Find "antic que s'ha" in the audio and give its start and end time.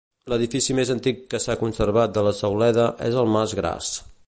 0.93-1.57